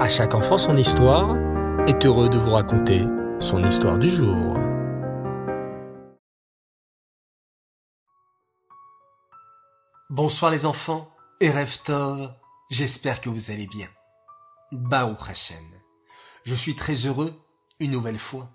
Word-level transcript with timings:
À 0.00 0.08
chaque 0.08 0.34
enfant 0.34 0.56
son 0.56 0.78
histoire 0.78 1.36
est 1.86 2.06
heureux 2.06 2.30
de 2.30 2.38
vous 2.38 2.52
raconter 2.52 3.04
son 3.38 3.62
histoire 3.62 3.98
du 3.98 4.08
jour. 4.08 4.56
Bonsoir 10.08 10.52
les 10.52 10.64
enfants 10.64 11.14
et 11.40 11.50
Tov, 11.84 12.32
j'espère 12.70 13.20
que 13.20 13.28
vous 13.28 13.50
allez 13.50 13.66
bien. 13.66 13.88
Baruch 14.72 15.28
Hashem. 15.28 15.58
Je 16.44 16.54
suis 16.54 16.76
très 16.76 16.94
heureux, 16.94 17.38
une 17.78 17.90
nouvelle 17.90 18.16
fois, 18.16 18.50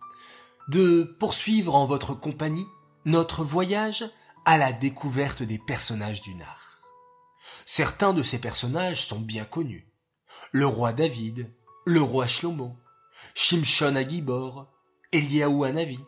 de 0.70 1.04
poursuivre 1.20 1.76
en 1.76 1.86
votre 1.86 2.16
compagnie 2.16 2.66
notre 3.06 3.44
voyage 3.44 4.04
à 4.46 4.58
la 4.58 4.74
découverte 4.74 5.44
des 5.44 5.60
personnages 5.60 6.22
du 6.22 6.34
Nar. 6.34 6.80
Certains 7.68 8.14
de 8.14 8.24
ces 8.24 8.40
personnages 8.40 9.06
sont 9.06 9.20
bien 9.20 9.46
connus. 9.46 9.88
Le 10.56 10.66
roi 10.66 10.94
David, 10.94 11.52
le 11.84 12.02
roi 12.02 12.28
Shlomo, 12.28 12.78
Shimshon 13.34 13.98
Agibor, 13.98 14.68
Eliaou 15.12 15.66
Hanavi. 15.66 16.00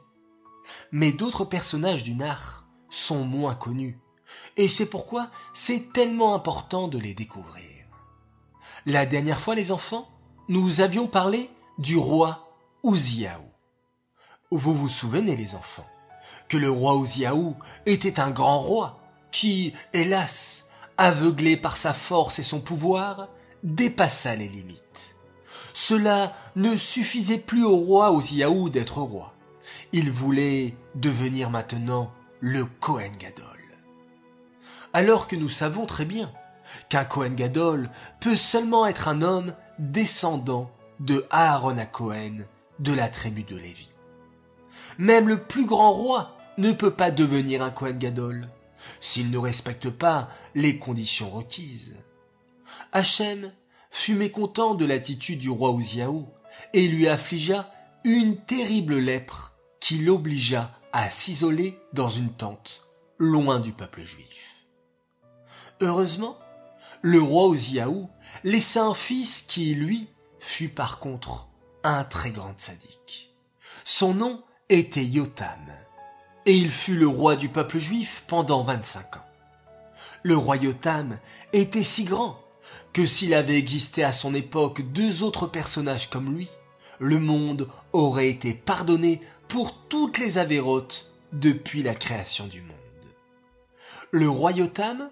Mais 0.93 1.11
d'autres 1.11 1.43
personnages 1.43 2.03
du 2.03 2.13
Nar 2.13 2.65
sont 2.89 3.25
moins 3.25 3.55
connus, 3.55 3.99
et 4.55 4.69
c'est 4.69 4.85
pourquoi 4.85 5.31
c'est 5.53 5.91
tellement 5.91 6.33
important 6.33 6.87
de 6.87 6.97
les 6.97 7.13
découvrir. 7.13 7.87
La 8.85 9.05
dernière 9.05 9.41
fois, 9.41 9.53
les 9.53 9.73
enfants, 9.73 10.07
nous 10.47 10.79
avions 10.79 11.07
parlé 11.07 11.49
du 11.77 11.97
roi 11.97 12.47
Ouziaou. 12.83 13.51
Vous 14.49 14.73
vous 14.73 14.87
souvenez, 14.87 15.35
les 15.35 15.55
enfants, 15.55 15.89
que 16.47 16.55
le 16.55 16.71
roi 16.71 16.95
Ouziaou 16.95 17.57
était 17.85 18.21
un 18.21 18.31
grand 18.31 18.61
roi 18.61 19.01
qui, 19.29 19.73
hélas, 19.91 20.69
aveuglé 20.95 21.57
par 21.57 21.75
sa 21.75 21.91
force 21.91 22.39
et 22.39 22.43
son 22.43 22.61
pouvoir, 22.61 23.27
dépassa 23.67 24.35
les 24.35 24.47
limites. 24.47 25.17
Cela 25.73 26.33
ne 26.55 26.75
suffisait 26.75 27.37
plus 27.37 27.63
au 27.63 27.75
roi 27.75 28.11
Ouziaou 28.11 28.69
d'être 28.69 28.99
roi. 28.99 29.33
Il 29.91 30.11
voulait 30.11 30.73
devenir 30.95 31.49
maintenant 31.49 32.11
le 32.39 32.65
Kohen 32.65 33.11
Gadol. 33.19 33.45
Alors 34.93 35.27
que 35.27 35.35
nous 35.35 35.49
savons 35.49 35.85
très 35.85 36.05
bien 36.05 36.31
qu'un 36.89 37.05
Kohen 37.05 37.35
Gadol 37.35 37.89
peut 38.19 38.35
seulement 38.35 38.87
être 38.87 39.07
un 39.07 39.21
homme 39.21 39.53
descendant 39.79 40.71
de 40.99 41.25
Aaron 41.29 41.77
à 41.77 41.85
Cohen 41.85 42.45
de 42.79 42.93
la 42.93 43.09
tribu 43.09 43.43
de 43.43 43.57
Lévi. 43.57 43.89
Même 44.97 45.27
le 45.27 45.43
plus 45.43 45.65
grand 45.65 45.93
roi 45.93 46.37
ne 46.57 46.71
peut 46.71 46.91
pas 46.91 47.11
devenir 47.11 47.61
un 47.61 47.69
Kohen 47.69 47.99
Gadol 47.99 48.47
s'il 48.99 49.29
ne 49.29 49.37
respecte 49.37 49.89
pas 49.89 50.29
les 50.55 50.79
conditions 50.79 51.29
requises. 51.29 51.95
Hachem 52.91 53.51
fut 53.91 54.15
mécontent 54.15 54.75
de 54.75 54.85
l'attitude 54.85 55.39
du 55.39 55.49
roi 55.49 55.71
Ouziaou 55.71 56.27
et 56.73 56.87
lui 56.87 57.07
affligea 57.07 57.71
une 58.03 58.37
terrible 58.37 58.97
lèpre 58.97 59.53
qui 59.79 59.99
l'obligea 59.99 60.71
à 60.93 61.09
s'isoler 61.09 61.79
dans 61.93 62.09
une 62.09 62.31
tente, 62.31 62.87
loin 63.17 63.59
du 63.59 63.71
peuple 63.71 64.03
juif. 64.03 64.65
Heureusement, 65.81 66.37
le 67.01 67.21
roi 67.21 67.47
Ouziaou 67.47 68.09
laissa 68.43 68.83
un 68.83 68.93
fils 68.93 69.43
qui, 69.43 69.75
lui, 69.75 70.09
fut 70.39 70.69
par 70.69 70.99
contre 70.99 71.49
un 71.83 72.03
très 72.03 72.31
grand 72.31 72.59
sadique. 72.59 73.35
Son 73.83 74.13
nom 74.13 74.43
était 74.69 75.05
Yotam, 75.05 75.71
et 76.45 76.55
il 76.55 76.71
fut 76.71 76.95
le 76.95 77.07
roi 77.07 77.35
du 77.35 77.49
peuple 77.49 77.77
juif 77.77 78.23
pendant 78.27 78.63
vingt-cinq 78.63 79.17
ans. 79.17 79.25
Le 80.23 80.35
roi 80.35 80.57
Yotam 80.57 81.19
était 81.53 81.83
si 81.83 82.03
grand 82.05 82.39
que 82.97 83.05
s'il 83.05 83.35
avait 83.35 83.59
existé 83.59 84.03
à 84.03 84.11
son 84.11 84.33
époque 84.33 84.81
deux 84.91 85.21
autres 85.21 85.45
personnages 85.45 86.09
comme 86.09 86.35
lui, 86.35 86.47
le 86.97 87.19
monde 87.19 87.69
aurait 87.93 88.27
été 88.27 88.55
pardonné 88.55 89.21
pour 89.47 89.87
toutes 89.87 90.17
les 90.17 90.39
avérotes 90.39 91.13
depuis 91.31 91.83
la 91.83 91.93
création 91.93 92.47
du 92.47 92.63
monde. 92.63 92.73
Le 94.09 94.27
roi 94.27 94.51
Yotam 94.51 95.11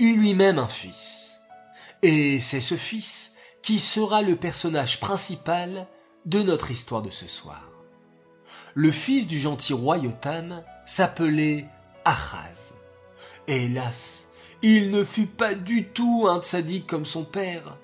eut 0.00 0.16
lui-même 0.16 0.58
un 0.58 0.66
fils, 0.66 1.38
et 2.02 2.40
c'est 2.40 2.60
ce 2.60 2.74
fils 2.74 3.34
qui 3.62 3.78
sera 3.78 4.22
le 4.22 4.34
personnage 4.34 4.98
principal 4.98 5.86
de 6.24 6.42
notre 6.42 6.72
histoire 6.72 7.02
de 7.02 7.12
ce 7.12 7.28
soir. 7.28 7.70
Le 8.74 8.90
fils 8.90 9.28
du 9.28 9.38
gentil 9.38 9.74
roi 9.74 9.98
Yotam 9.98 10.64
s'appelait 10.86 11.66
Achaz. 12.04 12.74
Hélas, 13.46 14.25
il 14.62 14.90
ne 14.90 15.04
fut 15.04 15.26
pas 15.26 15.54
du 15.54 15.84
tout 15.84 16.26
un 16.28 16.40
tzaddik 16.40 16.86
comme 16.86 17.04
son 17.04 17.24
père. 17.24 17.76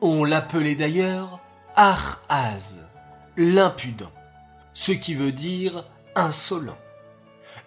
On 0.00 0.24
l'appelait 0.24 0.74
d'ailleurs 0.74 1.40
Achaz, 1.76 2.88
l'impudent, 3.36 4.10
ce 4.74 4.92
qui 4.92 5.14
veut 5.14 5.32
dire 5.32 5.84
insolent. 6.14 6.76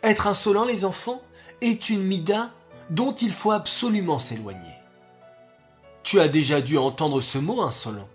Être 0.03 0.27
insolent, 0.27 0.65
les 0.65 0.85
enfants, 0.85 1.21
est 1.61 1.89
une 1.89 2.03
mida 2.03 2.51
dont 2.89 3.15
il 3.15 3.31
faut 3.31 3.51
absolument 3.51 4.19
s'éloigner. 4.19 4.75
Tu 6.03 6.19
as 6.19 6.27
déjà 6.27 6.59
dû 6.59 6.77
entendre 6.77 7.21
ce 7.21 7.37
mot 7.37 7.61
insolent. 7.61 8.09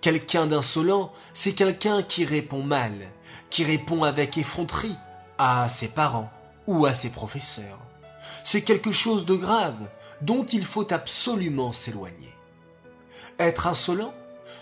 Quelqu'un 0.00 0.48
d'insolent, 0.48 1.12
c'est 1.32 1.54
quelqu'un 1.54 2.02
qui 2.02 2.24
répond 2.24 2.64
mal, 2.64 2.92
qui 3.48 3.64
répond 3.64 4.02
avec 4.02 4.36
effronterie 4.36 4.96
à 5.38 5.68
ses 5.68 5.88
parents 5.88 6.30
ou 6.66 6.84
à 6.84 6.94
ses 6.94 7.10
professeurs. 7.10 7.78
C'est 8.44 8.62
quelque 8.62 8.92
chose 8.92 9.26
de 9.26 9.34
grave 9.34 9.90
dont 10.20 10.44
il 10.46 10.64
faut 10.64 10.92
absolument 10.92 11.72
s'éloigner. 11.72 12.32
Être 13.38 13.66
insolent, 13.66 14.14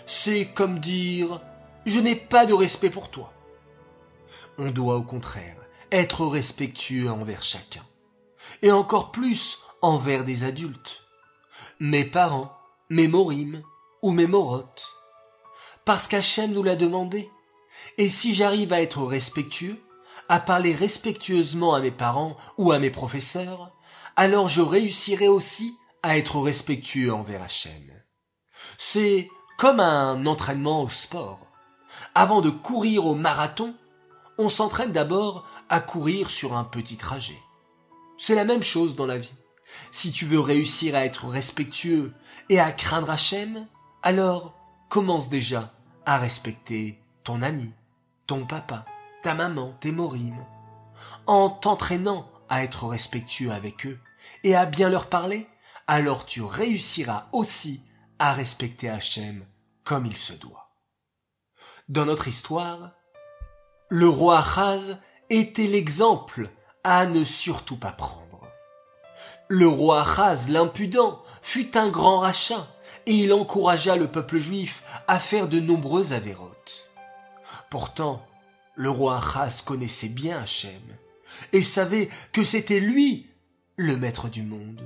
c'est 0.05 0.45
comme 0.45 0.79
dire 0.79 1.41
je 1.85 1.99
n'ai 1.99 2.15
pas 2.15 2.45
de 2.45 2.53
respect 2.53 2.89
pour 2.89 3.09
toi. 3.09 3.33
On 4.57 4.71
doit 4.71 4.95
au 4.95 5.03
contraire 5.03 5.57
être 5.91 6.25
respectueux 6.25 7.09
envers 7.09 7.43
chacun, 7.43 7.83
et 8.61 8.71
encore 8.71 9.11
plus 9.11 9.59
envers 9.81 10.23
des 10.23 10.43
adultes 10.43 11.01
mes 11.81 12.05
parents, 12.05 12.55
mes 12.89 13.07
morim 13.07 13.63
ou 14.03 14.11
mes 14.11 14.27
morotes. 14.27 14.87
Parce 15.83 16.07
qu'Hachem 16.07 16.51
nous 16.51 16.61
l'a 16.61 16.75
demandé. 16.75 17.27
Et 17.97 18.07
si 18.07 18.35
j'arrive 18.35 18.71
à 18.71 18.83
être 18.83 19.01
respectueux, 19.03 19.81
à 20.31 20.39
parler 20.39 20.73
respectueusement 20.73 21.73
à 21.73 21.81
mes 21.81 21.91
parents 21.91 22.37
ou 22.57 22.71
à 22.71 22.79
mes 22.79 22.89
professeurs, 22.89 23.69
alors 24.15 24.47
je 24.47 24.61
réussirai 24.61 25.27
aussi 25.27 25.75
à 26.03 26.17
être 26.17 26.39
respectueux 26.39 27.13
envers 27.13 27.43
Hachem. 27.43 27.91
C'est 28.77 29.29
comme 29.57 29.81
un 29.81 30.25
entraînement 30.25 30.83
au 30.83 30.89
sport. 30.89 31.47
Avant 32.15 32.39
de 32.39 32.49
courir 32.49 33.07
au 33.07 33.13
marathon, 33.13 33.75
on 34.37 34.47
s'entraîne 34.47 34.93
d'abord 34.93 35.45
à 35.67 35.81
courir 35.81 36.29
sur 36.29 36.55
un 36.55 36.63
petit 36.63 36.95
trajet. 36.95 37.39
C'est 38.17 38.35
la 38.35 38.45
même 38.45 38.63
chose 38.63 38.95
dans 38.95 39.07
la 39.07 39.17
vie. 39.17 39.35
Si 39.91 40.13
tu 40.13 40.23
veux 40.23 40.39
réussir 40.39 40.95
à 40.95 41.03
être 41.03 41.27
respectueux 41.27 42.13
et 42.47 42.61
à 42.61 42.71
craindre 42.71 43.09
Hachem, 43.09 43.67
alors 44.01 44.53
commence 44.87 45.27
déjà 45.27 45.73
à 46.05 46.17
respecter 46.17 47.01
ton 47.25 47.41
ami, 47.41 47.73
ton 48.27 48.45
papa, 48.45 48.85
ta 49.21 49.33
maman, 49.33 49.73
tes 49.79 49.91
morimes. 49.91 50.45
En 51.27 51.49
t'entraînant 51.49 52.29
à 52.49 52.63
être 52.63 52.87
respectueux 52.87 53.51
avec 53.51 53.85
eux 53.85 53.99
et 54.43 54.55
à 54.55 54.65
bien 54.65 54.89
leur 54.89 55.07
parler, 55.07 55.47
alors 55.87 56.25
tu 56.25 56.41
réussiras 56.41 57.27
aussi 57.31 57.83
à 58.19 58.33
respecter 58.33 58.89
Hachem 58.89 59.45
comme 59.83 60.05
il 60.05 60.17
se 60.17 60.33
doit. 60.33 60.69
Dans 61.89 62.05
notre 62.05 62.27
histoire, 62.27 62.91
le 63.89 64.07
roi 64.07 64.39
Achaz 64.39 64.97
était 65.29 65.67
l'exemple 65.67 66.49
à 66.83 67.05
ne 67.05 67.23
surtout 67.23 67.77
pas 67.77 67.91
prendre. 67.91 68.47
Le 69.47 69.67
roi 69.67 70.01
Achaz, 70.01 70.49
l'impudent, 70.49 71.21
fut 71.41 71.77
un 71.77 71.89
grand 71.89 72.19
rachat, 72.19 72.67
et 73.05 73.13
il 73.13 73.33
encouragea 73.33 73.95
le 73.95 74.07
peuple 74.07 74.37
juif 74.37 74.83
à 75.07 75.19
faire 75.19 75.47
de 75.47 75.59
nombreuses 75.59 76.13
avérotes. 76.13 76.91
Pourtant, 77.69 78.25
le 78.81 78.89
roi 78.89 79.17
Achaz 79.17 79.61
connaissait 79.63 80.09
bien 80.09 80.39
Hachem, 80.41 80.81
et 81.53 81.61
savait 81.61 82.09
que 82.31 82.43
c'était 82.43 82.79
lui 82.79 83.27
le 83.75 83.95
maître 83.95 84.27
du 84.27 84.41
monde. 84.41 84.81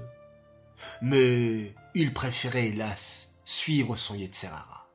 Mais 1.02 1.74
il 1.94 2.14
préférait, 2.14 2.68
hélas, 2.68 3.38
suivre 3.46 3.96
son 3.96 4.16
Yetzerara. 4.16 4.90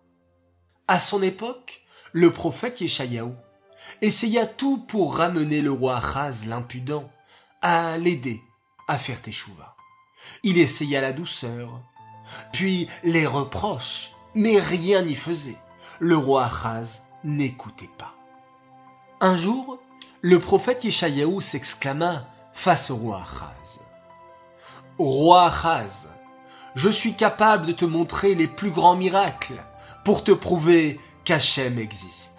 À 0.87 1.01
son 1.01 1.23
époque, 1.23 1.81
le 2.13 2.31
prophète 2.31 2.83
Yeshayahu 2.83 3.33
essaya 4.03 4.47
tout 4.47 4.77
pour 4.77 5.17
ramener 5.17 5.63
le 5.63 5.73
roi 5.73 5.97
Achaz 5.97 6.45
l'impudent 6.47 7.11
à 7.63 7.97
l'aider 7.97 8.43
à 8.87 8.99
faire 8.99 9.23
teshuva. 9.23 9.77
Il 10.43 10.59
essaya 10.59 11.01
la 11.01 11.15
douceur, 11.15 11.81
puis 12.53 12.87
les 13.03 13.27
reproches, 13.27 14.11
mais 14.35 14.59
rien 14.59 15.01
n'y 15.01 15.15
faisait. 15.15 15.57
Le 16.01 16.19
roi 16.19 16.45
Achaz 16.45 17.01
n'écoutait 17.25 17.89
pas. 17.97 18.15
Un 19.23 19.37
jour, 19.37 19.79
le 20.23 20.39
prophète 20.39 20.83
Yeshayahu 20.85 21.43
s'exclama 21.43 22.27
face 22.55 22.91
au 22.91 22.97
roi 22.97 23.23
Achaz. 23.23 23.81
Roi 24.99 25.45
Achaz, 25.45 26.09
je 26.75 26.89
suis 26.89 27.13
capable 27.13 27.67
de 27.67 27.73
te 27.73 27.85
montrer 27.85 28.35
les 28.35 28.49
plus 28.49 28.71
grands 28.71 28.97
miracles 28.97 29.63
pour 30.07 30.25
te 30.25 30.33
prouver 30.33 30.99
qu'Hachem 31.25 31.79
existe. 31.79 32.39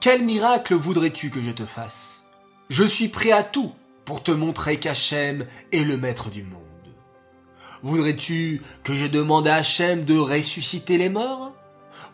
Quel 0.00 0.24
miracle 0.24 0.72
voudrais-tu 0.74 1.28
que 1.28 1.42
je 1.42 1.50
te 1.50 1.66
fasse? 1.66 2.24
Je 2.70 2.84
suis 2.84 3.08
prêt 3.08 3.32
à 3.32 3.42
tout 3.42 3.74
pour 4.06 4.22
te 4.22 4.30
montrer 4.30 4.78
qu'Hachem 4.78 5.46
est 5.70 5.84
le 5.84 5.98
maître 5.98 6.30
du 6.30 6.44
monde. 6.44 6.62
Voudrais-tu 7.82 8.62
que 8.84 8.94
je 8.94 9.04
demande 9.04 9.46
à 9.46 9.56
Hachem 9.56 10.06
de 10.06 10.16
ressusciter 10.16 10.96
les 10.96 11.10
morts? 11.10 11.53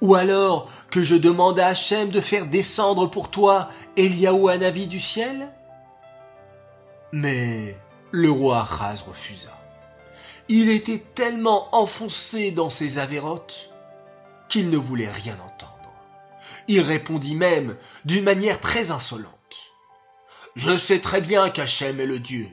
Ou 0.01 0.15
alors 0.15 0.71
que 0.91 1.03
je 1.03 1.15
demande 1.15 1.59
à 1.59 1.69
Hachem 1.69 2.11
de 2.11 2.21
faire 2.21 2.47
descendre 2.47 3.07
pour 3.07 3.31
toi 3.31 3.69
Eliaou 3.97 4.49
Hanavi 4.49 4.87
du 4.87 5.01
ciel? 5.01 5.51
Mais 7.13 7.77
le 8.11 8.31
roi 8.31 8.63
Achaz 8.63 9.03
refusa. 9.07 9.57
Il 10.49 10.69
était 10.71 11.03
tellement 11.15 11.75
enfoncé 11.75 12.51
dans 12.51 12.71
ses 12.71 12.99
avérotes 12.99 13.71
qu'il 14.49 14.71
ne 14.71 14.77
voulait 14.77 15.11
rien 15.11 15.37
entendre. 15.47 15.71
Il 16.67 16.81
répondit 16.81 17.37
même 17.37 17.77
d'une 18.05 18.25
manière 18.25 18.61
très 18.61 18.91
insolente. 18.91 19.35
Je 20.57 20.77
sais 20.77 21.01
très 21.01 21.21
bien 21.21 21.51
qu'Hachem 21.51 22.01
est 22.01 22.07
le 22.07 22.19
Dieu. 22.19 22.49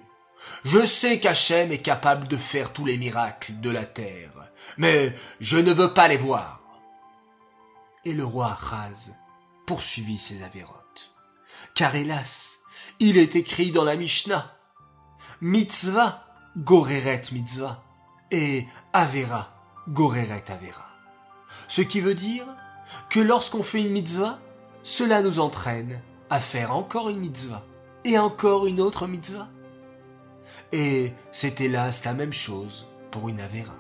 Je 0.63 0.85
sais 0.85 1.19
qu'Hachem 1.19 1.71
est 1.71 1.79
capable 1.79 2.27
de 2.27 2.37
faire 2.37 2.73
tous 2.73 2.85
les 2.85 2.97
miracles 2.97 3.59
de 3.59 3.69
la 3.69 3.85
terre, 3.85 4.31
mais 4.77 5.13
je 5.39 5.57
ne 5.57 5.73
veux 5.73 5.93
pas 5.93 6.07
les 6.07 6.17
voir. 6.17 6.61
Et 8.07 8.13
le 8.13 8.23
roi 8.23 8.53
Achaz 8.53 9.11
poursuivit 9.65 10.17
ses 10.17 10.41
avérotes. 10.41 11.13
Car 11.75 11.93
hélas, 11.93 12.59
il 13.01 13.17
est 13.17 13.35
écrit 13.35 13.71
dans 13.71 13.83
la 13.83 13.97
Mishnah, 13.97 14.55
mitzvah 15.41 16.25
goreret 16.55 17.23
mitzvah 17.33 17.83
et 18.31 18.65
avera 18.93 19.51
goreret 19.89 20.45
avera. 20.49 20.87
Ce 21.67 21.81
qui 21.81 21.99
veut 21.99 22.15
dire 22.15 22.45
que 23.09 23.19
lorsqu'on 23.19 23.61
fait 23.61 23.83
une 23.83 23.91
mitzvah, 23.91 24.39
cela 24.83 25.21
nous 25.21 25.39
entraîne 25.39 25.99
à 26.29 26.39
faire 26.39 26.73
encore 26.73 27.09
une 27.09 27.19
mitzvah 27.19 27.65
et 28.05 28.17
encore 28.17 28.67
une 28.67 28.79
autre 28.79 29.05
mitzvah. 29.05 29.49
Et 30.71 31.11
c'est 31.33 31.59
hélas 31.59 32.05
la 32.05 32.13
même 32.13 32.31
chose 32.31 32.87
pour 33.11 33.27
une 33.27 33.41
avera. 33.41 33.75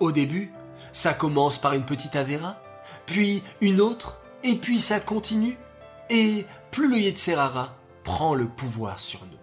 Au 0.00 0.12
début, 0.12 0.52
ça 0.92 1.14
commence 1.14 1.58
par 1.58 1.74
une 1.74 1.84
petite 1.84 2.16
avera, 2.16 2.60
puis 3.06 3.42
une 3.60 3.80
autre, 3.80 4.20
et 4.42 4.56
puis 4.56 4.80
ça 4.80 5.00
continue, 5.00 5.58
et 6.10 6.46
plus 6.70 6.88
le 6.88 6.98
Yetzerara 6.98 7.76
prend 8.02 8.34
le 8.34 8.46
pouvoir 8.46 9.00
sur 9.00 9.20
nous. 9.20 9.38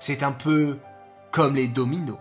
C'est 0.00 0.22
un 0.22 0.32
peu 0.32 0.78
comme 1.30 1.54
les 1.54 1.68
dominos. 1.68 2.18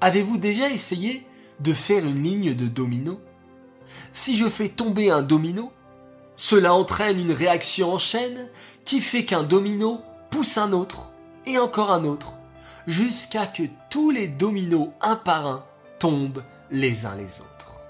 Avez-vous 0.00 0.38
déjà 0.38 0.70
essayé 0.70 1.26
de 1.60 1.72
faire 1.72 2.04
une 2.04 2.22
ligne 2.22 2.54
de 2.54 2.68
domino? 2.68 3.20
Si 4.12 4.36
je 4.36 4.48
fais 4.48 4.68
tomber 4.68 5.10
un 5.10 5.22
domino, 5.22 5.72
cela 6.36 6.74
entraîne 6.74 7.18
une 7.18 7.32
réaction 7.32 7.92
en 7.92 7.98
chaîne 7.98 8.48
qui 8.84 9.00
fait 9.00 9.24
qu'un 9.24 9.44
domino 9.44 10.02
pousse 10.30 10.58
un 10.58 10.72
autre 10.72 11.12
et 11.46 11.58
encore 11.58 11.90
un 11.90 12.04
autre, 12.04 12.32
jusqu'à 12.86 13.46
que 13.46 13.62
tous 13.88 14.10
les 14.10 14.28
dominos 14.28 14.90
un 15.00 15.16
par 15.16 15.46
un 15.46 15.64
tombent 15.98 16.42
les 16.70 17.06
uns 17.06 17.16
les 17.16 17.40
autres. 17.40 17.80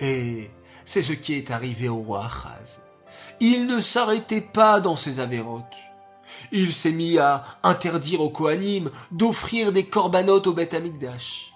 Et 0.00 0.50
c'est 0.84 1.02
ce 1.02 1.12
qui 1.12 1.34
est 1.34 1.50
arrivé 1.50 1.88
au 1.88 1.98
roi 1.98 2.24
Achaz. 2.24 2.80
Il 3.40 3.66
ne 3.66 3.80
s'arrêtait 3.80 4.40
pas 4.40 4.80
dans 4.80 4.96
ses 4.96 5.20
avérotes. 5.20 5.64
Il 6.52 6.72
s'est 6.72 6.92
mis 6.92 7.18
à 7.18 7.44
interdire 7.62 8.20
aux 8.20 8.30
Kohanim 8.30 8.90
d'offrir 9.10 9.72
des 9.72 9.86
corbanotes 9.86 10.46
au 10.46 10.52
Beth 10.52 10.74
Amikdash. 10.74 11.52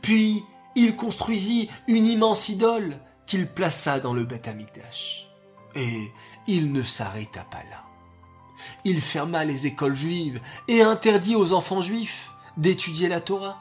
Puis, 0.00 0.44
il 0.74 0.96
construisit 0.96 1.68
une 1.86 2.06
immense 2.06 2.48
idole 2.48 2.98
qu'il 3.26 3.46
plaça 3.46 4.00
dans 4.00 4.14
le 4.14 4.24
Beth 4.24 4.48
Amikdash. 4.48 5.28
Et 5.74 6.10
il 6.46 6.72
ne 6.72 6.82
s'arrêta 6.82 7.44
pas 7.50 7.62
là. 7.70 7.84
Il 8.84 9.00
ferma 9.00 9.44
les 9.44 9.66
écoles 9.66 9.94
juives 9.94 10.40
et 10.68 10.82
interdit 10.82 11.34
aux 11.34 11.52
enfants 11.52 11.80
juifs 11.80 12.30
d'étudier 12.56 13.08
la 13.08 13.20
Torah. 13.20 13.58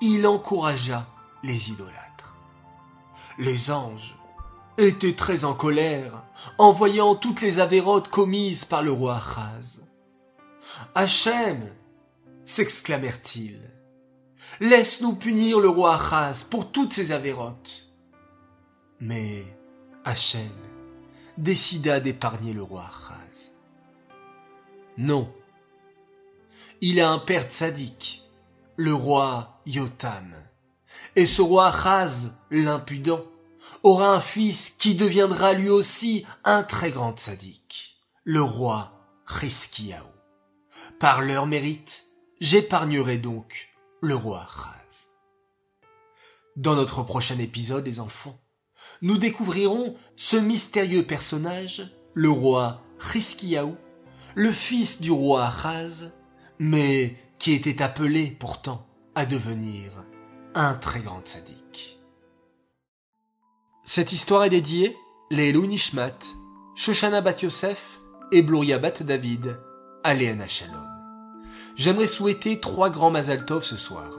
Il 0.00 0.26
encouragea 0.26 1.06
les 1.42 1.70
idolâtres. 1.70 2.42
Les 3.38 3.70
anges 3.70 4.16
étaient 4.78 5.14
très 5.14 5.44
en 5.44 5.54
colère 5.54 6.22
en 6.58 6.72
voyant 6.72 7.14
toutes 7.14 7.40
les 7.40 7.60
avérotes 7.60 8.08
commises 8.08 8.64
par 8.64 8.82
le 8.82 8.92
roi 8.92 9.16
Achaz. 9.16 9.80
Hachem, 10.94 11.70
s'exclamèrent-ils, 12.44 13.60
laisse-nous 14.60 15.14
punir 15.14 15.60
le 15.60 15.68
roi 15.68 15.94
Achaz 15.94 16.44
pour 16.48 16.70
toutes 16.72 16.92
ces 16.92 17.12
avérotes. 17.12 17.88
Mais 19.00 19.44
Hachem 20.04 20.50
décida 21.38 22.00
d'épargner 22.00 22.52
le 22.52 22.62
roi 22.62 22.86
Achaz. 22.88 23.52
Non. 24.98 25.32
Il 26.80 27.00
a 27.00 27.10
un 27.10 27.18
père 27.18 27.50
sadique, 27.50 28.24
le 28.76 28.92
roi 28.92 29.60
Yotam. 29.66 30.34
Et 31.16 31.26
ce 31.26 31.42
roi 31.42 31.66
Achaz, 31.68 32.32
l'impudent, 32.50 33.24
aura 33.82 34.14
un 34.14 34.20
fils 34.20 34.70
qui 34.78 34.94
deviendra 34.94 35.52
lui 35.52 35.68
aussi 35.68 36.24
un 36.44 36.62
très 36.62 36.90
grand 36.90 37.18
sadique, 37.18 37.98
le 38.24 38.42
roi 38.42 38.92
Chiskiaou. 39.26 40.06
Par 40.98 41.20
leur 41.20 41.46
mérite, 41.46 42.06
j'épargnerai 42.40 43.18
donc 43.18 43.70
le 44.00 44.14
roi 44.14 44.44
Achaz. 44.44 45.08
Dans 46.56 46.74
notre 46.74 47.02
prochain 47.02 47.38
épisode, 47.38 47.86
les 47.86 48.00
enfants, 48.00 48.38
nous 49.00 49.18
découvrirons 49.18 49.96
ce 50.16 50.36
mystérieux 50.36 51.04
personnage, 51.04 51.90
le 52.14 52.30
roi 52.30 52.82
Chiskiaou, 53.00 53.76
le 54.34 54.52
fils 54.52 55.00
du 55.00 55.10
roi 55.10 55.46
Achaz, 55.46 56.12
mais 56.58 57.16
qui 57.38 57.52
était 57.52 57.82
appelé 57.82 58.30
pourtant 58.30 58.86
à 59.14 59.26
devenir 59.26 59.90
un 60.54 60.74
très 60.74 61.00
grand 61.00 61.26
sadique. 61.26 61.98
Cette 63.84 64.12
histoire 64.12 64.44
est 64.44 64.50
dédiée 64.50 64.96
les 65.30 65.52
Nishmat, 65.52 66.18
Shoshana 66.74 67.20
Bat 67.20 67.42
Yosef 67.42 68.00
et 68.32 68.42
Bloria 68.42 68.78
Bat 68.78 69.02
David 69.02 69.58
à 70.04 70.14
Shalom. 70.14 70.86
J'aimerais 71.76 72.06
souhaiter 72.06 72.60
trois 72.60 72.90
grands 72.90 73.10
Mazaltov 73.10 73.64
ce 73.64 73.76
soir. 73.76 74.10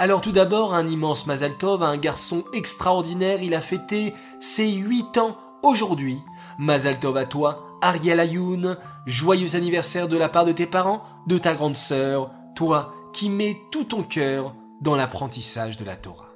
Alors 0.00 0.20
tout 0.20 0.32
d'abord, 0.32 0.74
un 0.74 0.86
immense 0.86 1.26
Mazaltov 1.26 1.82
à 1.82 1.86
un 1.86 1.96
garçon 1.96 2.44
extraordinaire, 2.52 3.42
il 3.42 3.54
a 3.54 3.60
fêté 3.60 4.14
ses 4.40 4.70
huit 4.72 5.16
ans 5.16 5.36
aujourd'hui. 5.62 6.18
Mazaltov 6.58 7.16
à 7.16 7.24
toi, 7.24 7.78
Ariel 7.80 8.20
Ayoun, 8.20 8.76
joyeux 9.06 9.54
anniversaire 9.54 10.08
de 10.08 10.16
la 10.16 10.28
part 10.28 10.44
de 10.44 10.52
tes 10.52 10.66
parents, 10.66 11.04
de 11.26 11.38
ta 11.38 11.54
grande 11.54 11.76
sœur, 11.76 12.32
toi 12.56 12.94
qui 13.12 13.30
mets 13.30 13.60
tout 13.70 13.84
ton 13.84 14.02
cœur 14.02 14.54
dans 14.80 14.96
l'apprentissage 14.96 15.76
de 15.76 15.84
la 15.84 15.96
Torah. 15.96 16.28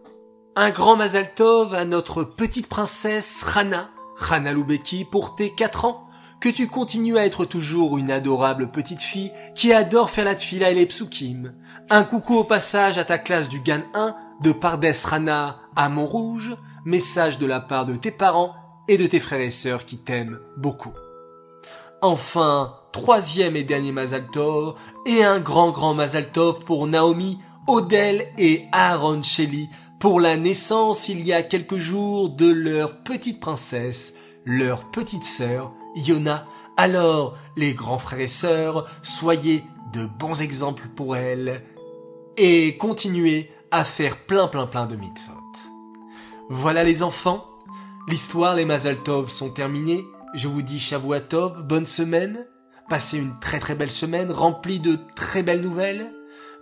Un 0.56 0.70
grand 0.70 0.96
Mazal 0.96 1.34
Tov 1.34 1.74
à 1.74 1.84
notre 1.84 2.24
petite 2.24 2.68
princesse 2.68 3.42
Rana, 3.42 3.90
Rana 4.16 4.52
Loubeki 4.52 5.04
pour 5.04 5.34
tes 5.34 5.50
quatre 5.50 5.84
ans, 5.84 6.08
que 6.40 6.48
tu 6.48 6.66
continues 6.66 7.16
à 7.16 7.24
être 7.24 7.44
toujours 7.44 7.98
une 7.98 8.10
adorable 8.10 8.70
petite 8.70 9.00
fille 9.00 9.32
qui 9.54 9.72
adore 9.72 10.10
faire 10.10 10.24
la 10.24 10.34
tfila 10.34 10.70
et 10.70 10.74
les 10.74 10.86
psukim. 10.86 11.54
Un 11.88 12.02
coucou 12.02 12.34
au 12.34 12.44
passage 12.44 12.98
à 12.98 13.04
ta 13.04 13.16
classe 13.16 13.48
du 13.48 13.60
GAN 13.60 13.82
1 13.94 14.16
de 14.42 14.50
Pardes 14.50 14.84
Rana 15.04 15.60
à 15.76 15.88
Montrouge, 15.88 16.56
message 16.84 17.38
de 17.38 17.46
la 17.46 17.60
part 17.60 17.86
de 17.86 17.94
tes 17.94 18.10
parents 18.10 18.54
et 18.88 18.98
de 18.98 19.06
tes 19.06 19.20
frères 19.20 19.40
et 19.40 19.50
sœurs 19.50 19.84
qui 19.84 19.98
t'aiment 19.98 20.40
beaucoup. 20.56 20.92
Enfin, 22.02 22.74
troisième 22.90 23.54
et 23.54 23.62
dernier 23.62 23.92
Mazal 23.92 24.26
Tov, 24.32 24.74
et 25.06 25.22
un 25.22 25.38
grand 25.38 25.70
grand 25.70 25.94
Mazal 25.94 26.32
Tov 26.32 26.64
pour 26.64 26.88
Naomi, 26.88 27.38
Odell 27.66 28.26
et 28.38 28.66
Aaron 28.72 29.22
Shelley 29.22 29.68
pour 30.00 30.20
la 30.20 30.36
naissance 30.36 31.08
il 31.08 31.24
y 31.24 31.32
a 31.32 31.42
quelques 31.42 31.76
jours 31.76 32.30
de 32.30 32.50
leur 32.50 33.02
petite 33.04 33.38
princesse, 33.38 34.14
leur 34.44 34.90
petite 34.90 35.24
sœur, 35.24 35.72
Yona. 35.94 36.46
Alors, 36.76 37.36
les 37.56 37.72
grands 37.72 37.98
frères 37.98 38.20
et 38.20 38.26
sœurs, 38.26 38.88
soyez 39.02 39.62
de 39.92 40.06
bons 40.06 40.42
exemples 40.42 40.88
pour 40.96 41.16
elle 41.16 41.62
et 42.36 42.76
continuez 42.78 43.50
à 43.70 43.84
faire 43.84 44.16
plein 44.26 44.48
plein 44.48 44.66
plein 44.66 44.86
de 44.86 44.96
mitzvot. 44.96 45.34
Voilà 46.50 46.82
les 46.82 47.04
enfants, 47.04 47.46
l'histoire, 48.08 48.56
les 48.56 48.64
Mazal 48.64 49.02
Tov 49.02 49.28
sont 49.28 49.50
terminés. 49.50 50.04
Je 50.34 50.48
vous 50.48 50.62
dis 50.62 50.80
Shavuatov, 50.80 51.62
bonne 51.62 51.86
semaine. 51.86 52.44
Passez 52.88 53.18
une 53.18 53.38
très 53.38 53.60
très 53.60 53.76
belle 53.76 53.90
semaine 53.90 54.32
remplie 54.32 54.80
de 54.80 54.98
très 55.14 55.42
belles 55.42 55.60
nouvelles. 55.60 56.12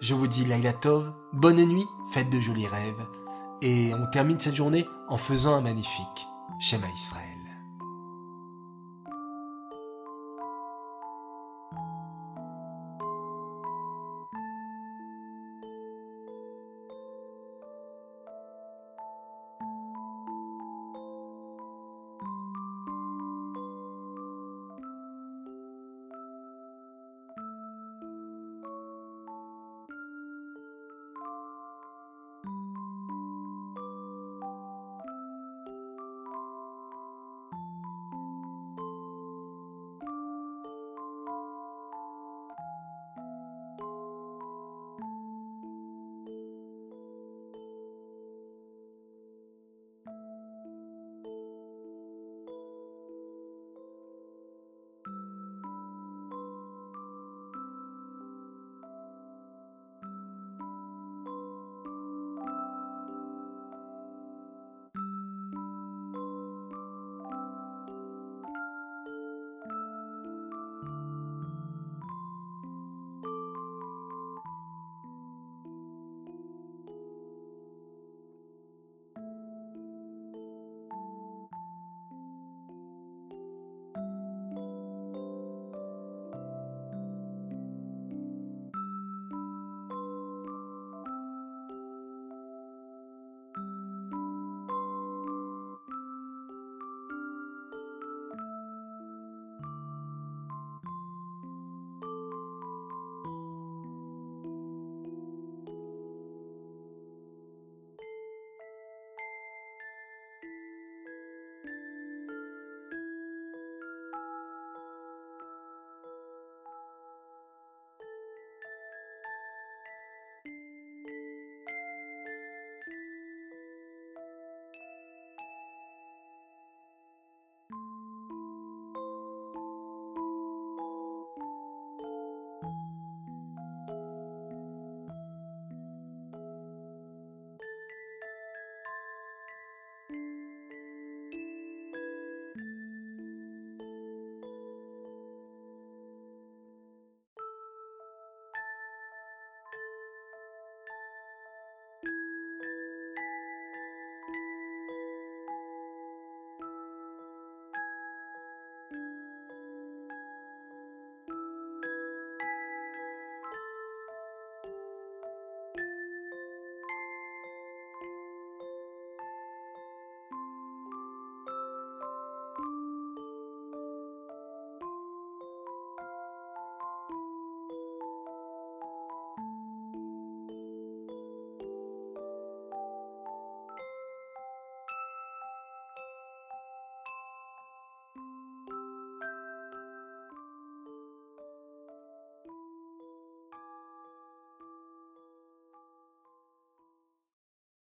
Je 0.01 0.15
vous 0.15 0.27
dis 0.27 0.47
Laila 0.47 0.73
Tov, 0.73 1.13
bonne 1.35 1.63
nuit, 1.63 1.87
faites 2.11 2.31
de 2.31 2.41
jolis 2.41 2.67
rêves. 2.67 3.07
Et 3.61 3.93
on 3.95 4.07
termine 4.07 4.41
cette 4.41 4.57
journée 4.57 4.89
en 5.09 5.19
faisant 5.19 5.55
un 5.55 5.61
magnifique 5.61 6.27
Shema 6.59 6.87
Israël. 6.97 7.30